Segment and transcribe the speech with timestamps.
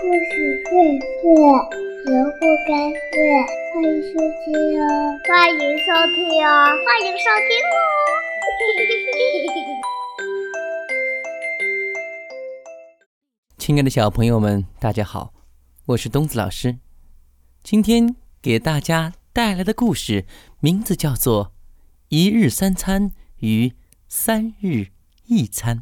[0.00, 0.70] 故事荟
[1.00, 1.26] 萃，
[2.04, 3.18] 萝卜开会，
[3.74, 4.86] 欢迎收听哦！
[5.26, 6.16] 欢迎收听
[6.46, 6.48] 哦！
[6.86, 7.76] 欢迎收听哦！
[13.58, 15.34] 亲爱的小朋友们，大家好，
[15.86, 16.78] 我是东子老师。
[17.64, 20.26] 今天给大家带来的故事
[20.60, 21.46] 名字叫做
[22.08, 23.72] 《一日三餐与
[24.06, 24.92] 三日
[25.26, 25.78] 一餐》。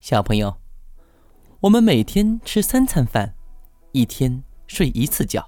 [0.00, 0.58] 小朋友，
[1.60, 3.34] 我们每天吃三餐饭，
[3.92, 5.46] 一天睡一次觉，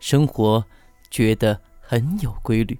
[0.00, 0.64] 生活
[1.12, 2.76] 觉得很有规律。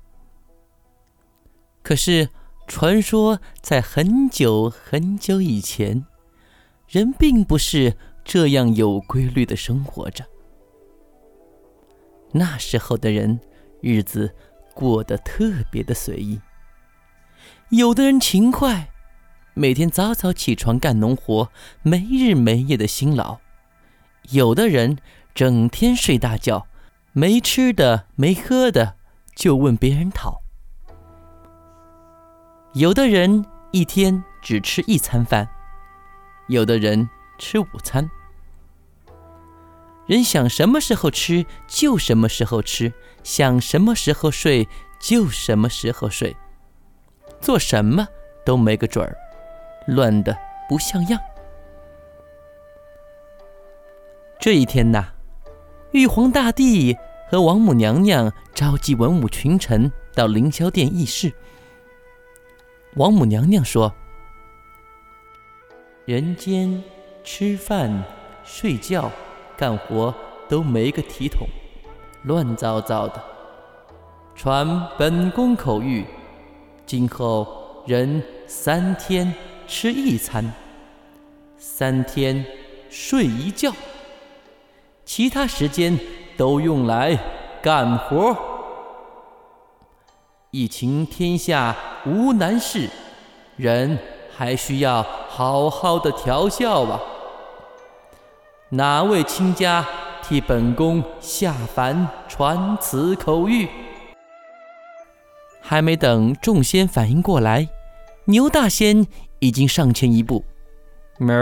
[1.85, 2.29] 可是，
[2.67, 6.05] 传说在很久很久以前，
[6.89, 10.27] 人并不是这样有规律的生活着。
[12.33, 13.39] 那时候的人，
[13.81, 14.35] 日子
[14.75, 16.41] 过得特别的随意。
[17.71, 18.91] 有的人勤快。
[19.59, 21.51] 每天早早起床干农活，
[21.83, 23.41] 没日没夜的辛劳；
[24.31, 24.99] 有的人
[25.35, 26.69] 整天睡大觉，
[27.13, 28.95] 没吃的没喝的
[29.35, 30.41] 就问别人讨；
[32.73, 35.49] 有的人一天只吃一餐饭，
[36.47, 38.09] 有的人吃午餐。
[40.07, 42.93] 人想什么时候吃就什么时候吃，
[43.25, 44.69] 想什么时候睡
[45.01, 46.37] 就什么时候睡，
[47.41, 48.07] 做什么
[48.47, 49.19] 都没个准儿。
[49.89, 50.37] 乱的
[50.69, 51.19] 不像样。
[54.39, 55.15] 这一天呐，
[55.93, 56.97] 玉皇大帝
[57.31, 61.33] 和王母娘娘召集文武群臣到凌霄殿议事。
[62.97, 63.93] 王母娘娘说
[66.05, 66.83] ：“人间
[67.25, 68.05] 吃饭、
[68.45, 69.11] 睡觉、
[69.57, 70.15] 干活
[70.49, 71.49] 都没个体统，
[72.25, 73.23] 乱糟糟的。
[74.35, 76.05] 传本宫口谕，
[76.85, 79.33] 今后人三天。”
[79.69, 80.51] 吃一餐，
[81.59, 82.43] 三天
[82.89, 83.71] 睡一觉，
[85.05, 85.97] 其他时间
[86.39, 87.17] 都用来
[87.63, 88.35] 干活。
[90.51, 91.77] 疫情天下
[92.07, 92.89] 无难事，
[93.57, 93.99] 人
[94.35, 96.99] 还需要好好的调教啊！
[98.71, 99.87] 哪位亲家
[100.23, 103.69] 替本宫下凡传此口谕？
[105.61, 107.69] 还没等众仙反应过来，
[108.25, 109.07] 牛大仙。
[109.41, 110.45] 已经上前一步，
[111.19, 111.37] 喵！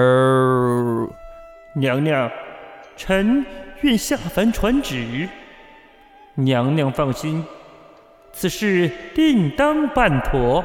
[1.74, 2.30] 娘娘，
[2.96, 3.44] 臣
[3.80, 5.28] 愿下凡传旨。
[6.34, 7.42] 娘娘放心，
[8.32, 10.62] 此事定当办妥。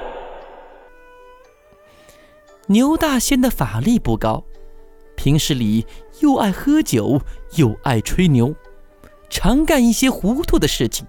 [2.68, 4.44] 牛大仙的法力不高，
[5.16, 5.86] 平时里
[6.20, 7.22] 又爱喝酒，
[7.56, 8.54] 又爱吹牛，
[9.30, 11.08] 常干一些糊涂的事情。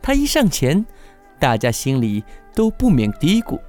[0.00, 0.86] 他一上前，
[1.40, 2.22] 大家心里
[2.54, 3.60] 都不免嘀咕。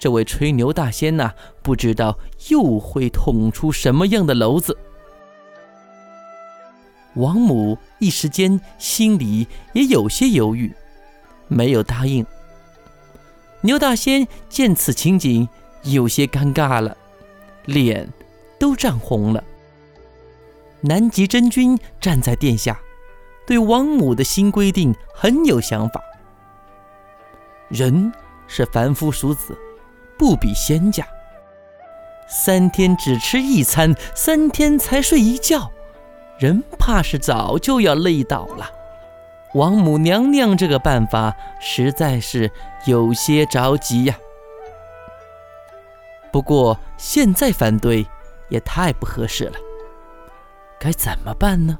[0.00, 2.18] 这位吹牛大仙呐，不知道
[2.48, 4.74] 又会捅出什么样的篓子。
[7.16, 10.74] 王母一时间心里也有些犹豫，
[11.48, 12.24] 没有答应。
[13.60, 15.46] 牛大仙见此情景，
[15.82, 16.96] 有些尴尬了，
[17.66, 18.08] 脸
[18.58, 19.44] 都涨红了。
[20.80, 22.80] 南极真君站在殿下，
[23.46, 26.02] 对王母的新规定很有想法。
[27.68, 28.10] 人
[28.46, 29.54] 是凡夫俗子。
[30.20, 31.02] 不比仙家，
[32.28, 35.72] 三天只吃一餐，三天才睡一觉，
[36.38, 38.70] 人怕是早就要累倒了。
[39.54, 42.50] 王母娘娘这个办法实在是
[42.84, 44.14] 有些着急呀。
[46.30, 48.06] 不过现在反对
[48.50, 49.54] 也太不合适了，
[50.78, 51.78] 该怎么办呢？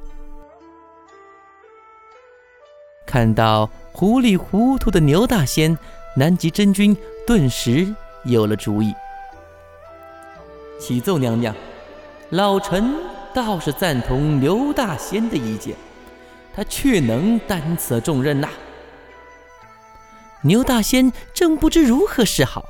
[3.05, 5.77] 看到糊里糊涂的牛大仙，
[6.17, 6.97] 南极真君
[7.27, 7.95] 顿时。
[8.25, 8.94] 有了主意，
[10.78, 11.54] 启奏娘娘，
[12.31, 12.94] 老臣
[13.32, 15.75] 倒是赞同刘大仙的意见，
[16.54, 18.48] 他确能担此重任呐。
[20.42, 22.69] 牛大仙正不知如何是好，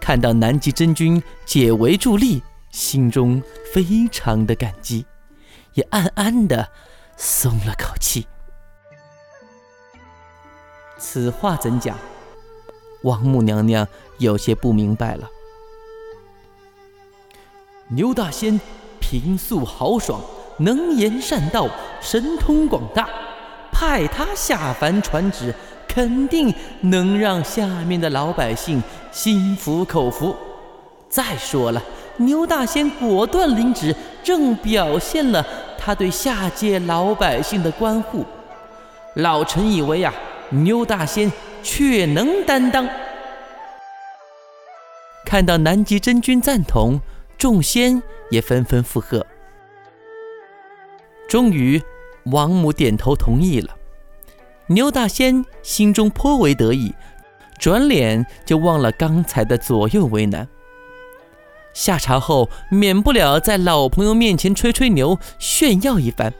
[0.00, 3.42] 看到南极真君解围助力，心中
[3.72, 5.06] 非常的感激，
[5.74, 6.68] 也暗暗的
[7.16, 8.26] 松了口气。
[10.98, 11.96] 此话怎讲？
[13.02, 13.86] 王母娘娘
[14.18, 15.28] 有些不明白了。
[17.88, 18.58] 牛大仙
[19.00, 20.20] 平素豪爽，
[20.58, 21.68] 能言善道，
[22.00, 23.08] 神通广大，
[23.70, 25.54] 派他下凡传旨，
[25.86, 30.34] 肯定能让下面的老百姓心服口服。
[31.10, 31.82] 再说了，
[32.16, 35.44] 牛大仙果断领旨，正表现了
[35.76, 38.24] 他对下界老百姓的关护。
[39.16, 40.14] 老臣以为啊，
[40.48, 41.30] 牛大仙。
[41.62, 42.88] 却能担当。
[45.24, 47.00] 看到南极真君赞同，
[47.38, 49.26] 众仙也纷纷附和。
[51.28, 51.80] 终于，
[52.24, 53.76] 王母点头同意了。
[54.66, 56.94] 牛大仙心中颇为得意，
[57.58, 60.46] 转脸就忘了刚才的左右为难。
[61.72, 66.34] 下朝后，免不了在老朋友面前吹吹牛、炫耀一番。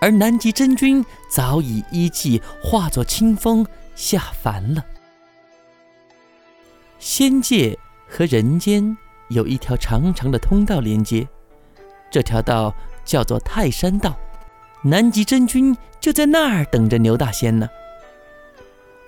[0.00, 4.84] 而南极真君早已依计化作清风下凡了。
[6.98, 8.96] 仙界和人间
[9.28, 11.26] 有一条长长的通道连接，
[12.10, 12.74] 这条道
[13.04, 14.16] 叫做泰山道。
[14.82, 17.68] 南极真君就在那儿等着牛大仙呢。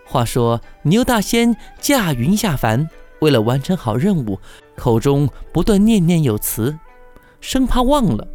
[0.07, 2.89] 话说牛大仙驾云下凡，
[3.21, 4.41] 为了完成好任务，
[4.77, 6.79] 口中不断念念有词，
[7.41, 8.27] 生怕忘了。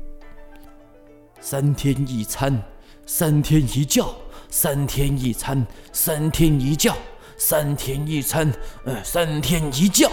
[1.39, 2.61] 三天一餐，
[3.07, 4.05] 三天一觉，
[4.51, 6.93] 三天一餐，三天一觉，
[7.37, 8.51] 三天一餐，
[8.83, 10.11] 呃，三天一觉。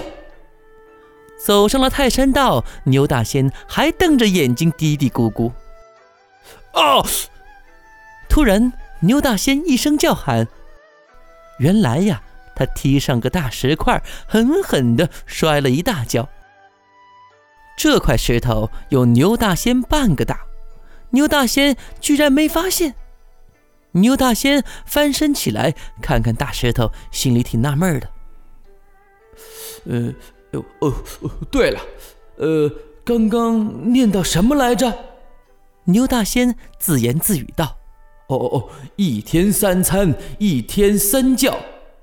[1.45, 5.51] 走上了泰山道，牛大仙还瞪着眼睛嘀嘀咕咕。
[6.73, 7.05] 啊！
[8.29, 10.47] 突然，牛大仙一声叫喊，
[11.59, 12.23] 原来呀，
[12.55, 16.29] 他踢上个大石块，狠狠地摔了一大跤。
[17.77, 20.43] 这块石头有牛大仙半个大。
[21.11, 22.95] 牛大仙居然没发现。
[23.93, 28.09] 牛大仙翻身起来，看看大石头，心里挺纳闷的。
[29.85, 30.13] 呃，
[30.53, 30.95] 哦哦，
[31.51, 31.81] 对了，
[32.37, 32.71] 呃，
[33.05, 34.93] 刚刚念到什么来着？
[35.85, 37.79] 牛大仙自言自语道
[38.29, 41.51] ：“哦哦哦，一天三餐，一天三觉。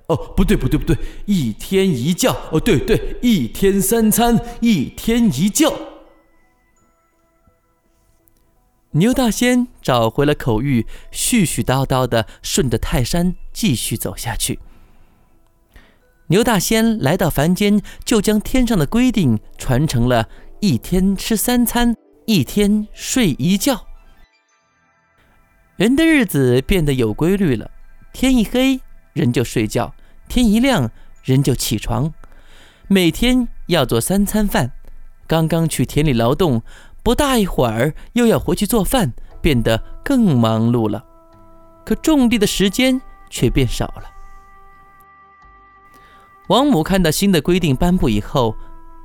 [0.07, 2.35] 哦，不对不对不对，一天一觉。
[2.51, 5.71] 哦，对对，一天三餐，一天一觉。”
[8.95, 14.59] 牛大仙找回了口谕，絮絮叨叨地顺着泰山继续走下去。
[16.27, 20.29] 牛大仙来到凡间，就将天上的规定传承了
[20.61, 23.85] 一天吃三餐，一天睡一觉。
[25.75, 27.69] 人的日子变得有规律了，
[28.13, 28.79] 天一黑
[29.11, 29.93] 人就睡觉，
[30.29, 30.89] 天一亮
[31.21, 32.13] 人就起床，
[32.87, 34.71] 每天要做三餐饭。
[35.27, 36.63] 刚刚去田里劳动。
[37.05, 41.05] 不大一会儿，又要回去做饭，变得更忙碌了。
[41.85, 42.99] 可种地的时间
[43.29, 44.05] 却变少了。
[46.47, 48.55] 王母看到新的规定颁布以后，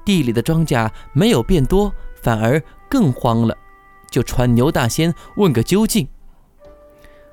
[0.02, 1.92] 地里的庄稼没有变多，
[2.22, 3.54] 反而更慌了，
[4.10, 6.08] 就传牛大仙问个究竟。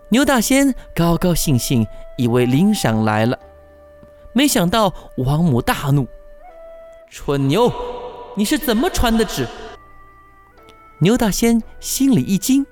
[0.10, 1.88] 牛大仙高高兴兴，
[2.18, 3.40] 以为领赏来了，
[4.34, 6.06] 没想到王母大怒
[7.10, 7.72] ：“蠢牛，
[8.36, 9.48] 你是怎么传的旨？”
[11.00, 12.66] 牛大仙心里一惊，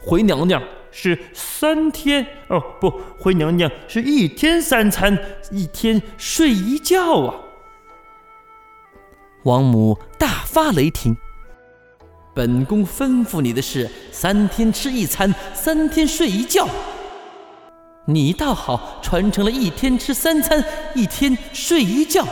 [0.00, 5.18] 回娘娘是三天哦，不，回娘娘是一天三餐，
[5.50, 7.34] 一天睡一觉啊！
[9.42, 11.14] 王母大发雷霆
[12.34, 16.66] ：“本宫吩咐你的是三天吃一餐，三天睡一觉，
[18.06, 20.64] 你倒好，传承了一天吃三餐，
[20.94, 22.26] 一天睡一觉。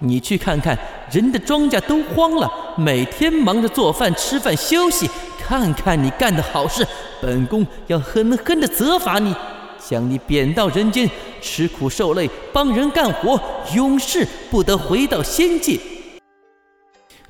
[0.00, 0.78] 你去看看。”
[1.12, 5.10] 人的庄稼都荒了，每天忙着做饭、吃饭、休息。
[5.38, 6.86] 看看你干的好事，
[7.22, 9.32] 本宫要狠狠地责罚你，
[9.78, 11.08] 将你贬到人间，
[11.40, 13.40] 吃苦受累，帮人干活，
[13.72, 15.78] 永世不得回到仙界。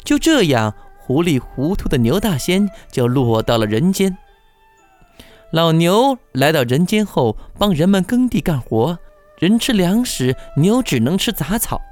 [0.02, 4.16] 就这样，糊里糊涂的牛大仙就落到了人间。
[5.52, 8.98] 老牛来到人间后，帮人们耕地干活，
[9.38, 11.82] 人吃粮食，牛只能吃杂草。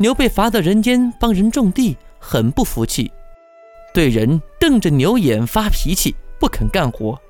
[0.00, 3.10] 牛被罚到人间帮人种地，很不服气，
[3.92, 7.20] 对人瞪着牛眼发脾气，不肯干活。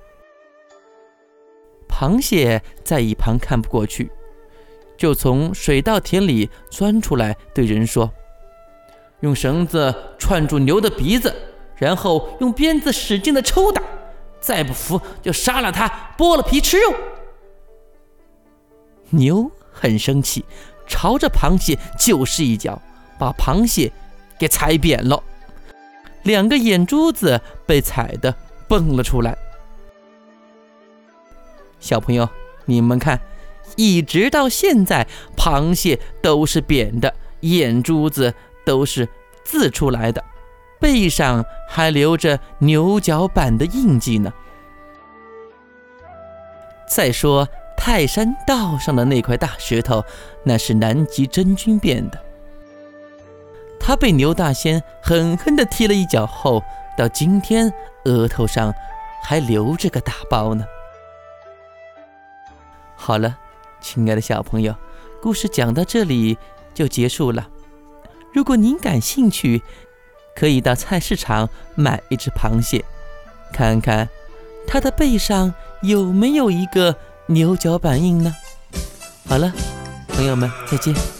[1.88, 4.10] 螃蟹在一旁看不过去，
[4.98, 8.12] 就从水稻田里钻出来，对人说
[9.20, 11.34] ：“用绳子串住牛的鼻子，
[11.74, 13.82] 然后用鞭子使劲的抽打，
[14.40, 16.94] 再不服就杀了它，剥了皮吃肉。”
[19.08, 20.44] 牛很生气。
[20.88, 22.80] 朝着螃蟹就是一脚，
[23.18, 23.92] 把螃蟹
[24.38, 25.22] 给踩扁了，
[26.24, 28.34] 两个眼珠子被踩的
[28.66, 29.36] 蹦了出来。
[31.78, 32.28] 小朋友，
[32.64, 33.20] 你们看，
[33.76, 39.08] 一直到现在，螃蟹都是扁的，眼珠子都是
[39.44, 40.24] 字出来的，
[40.80, 44.32] 背上还留着牛角板的印记呢。
[46.88, 47.48] 再说。
[47.88, 50.04] 泰山道上的那块大石头，
[50.44, 52.22] 那是南极真菌变的。
[53.80, 56.62] 他被牛大仙狠狠的踢了一脚后，
[56.98, 57.72] 到今天
[58.04, 58.74] 额头上
[59.24, 60.66] 还留着个大包呢。
[62.94, 63.38] 好了，
[63.80, 64.74] 亲爱的小朋友，
[65.22, 66.36] 故事讲到这里
[66.74, 67.48] 就结束了。
[68.34, 69.62] 如果您感兴趣，
[70.36, 72.84] 可以到菜市场买一只螃蟹，
[73.50, 74.06] 看看
[74.66, 76.94] 它的背上有没有一个。
[77.30, 78.34] 牛角板印呢？
[79.28, 79.52] 好了
[80.08, 81.17] 朋友们再见。